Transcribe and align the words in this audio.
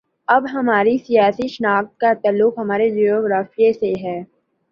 اب 0.27 0.45
ہماری 0.53 0.97
سیاسی 0.97 1.47
شناخت 1.47 1.99
کا 1.99 2.13
تعلق 2.23 2.57
ہمارے 2.59 2.89
جغرافیے 2.89 3.71
سے 3.73 3.93
ہے۔ 4.03 4.19